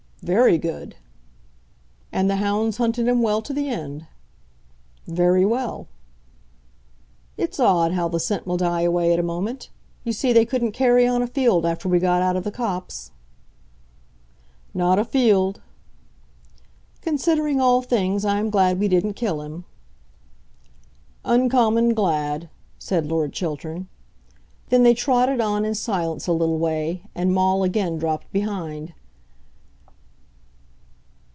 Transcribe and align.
"Very 0.23 0.59
good." 0.59 0.97
"And 2.11 2.29
the 2.29 2.35
hounds 2.35 2.77
hunted 2.77 3.07
him 3.07 3.23
well 3.23 3.41
to 3.41 3.53
the 3.53 3.67
end." 3.69 4.05
"Very 5.07 5.43
well." 5.43 5.87
"It's 7.37 7.59
odd 7.59 7.93
how 7.93 8.07
the 8.07 8.19
scent 8.19 8.45
will 8.45 8.55
die 8.55 8.81
away 8.81 9.13
at 9.13 9.19
a 9.19 9.23
moment. 9.23 9.71
You 10.03 10.13
see 10.13 10.31
they 10.31 10.45
couldn't 10.45 10.73
carry 10.73 11.07
on 11.07 11.23
a 11.23 11.27
field 11.27 11.65
after 11.65 11.89
we 11.89 11.97
got 11.97 12.21
out 12.21 12.35
of 12.35 12.43
the 12.43 12.51
copse." 12.51 13.11
"Not 14.75 14.99
a 14.99 15.05
field." 15.05 15.59
"Considering 17.01 17.59
all 17.59 17.81
things 17.81 18.23
I 18.23 18.37
am 18.37 18.51
glad 18.51 18.79
we 18.79 18.87
didn't 18.87 19.13
kill 19.13 19.41
him." 19.41 19.65
"Uncommon 21.25 21.95
glad," 21.95 22.47
said 22.77 23.07
Lord 23.07 23.33
Chiltern. 23.33 23.87
Then 24.69 24.83
they 24.83 24.93
trotted 24.93 25.41
on 25.41 25.65
in 25.65 25.73
silence 25.73 26.27
a 26.27 26.31
little 26.31 26.59
way, 26.59 27.01
and 27.15 27.33
Maule 27.33 27.63
again 27.63 27.97
dropped 27.97 28.31
behind. 28.31 28.93